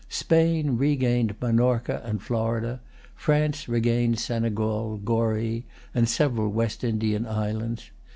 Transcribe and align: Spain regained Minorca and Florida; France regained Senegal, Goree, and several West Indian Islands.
Spain 0.09 0.77
regained 0.79 1.35
Minorca 1.39 2.01
and 2.03 2.23
Florida; 2.23 2.81
France 3.13 3.67
regained 3.69 4.17
Senegal, 4.17 4.97
Goree, 4.97 5.65
and 5.93 6.09
several 6.09 6.49
West 6.49 6.83
Indian 6.83 7.27
Islands. 7.27 7.91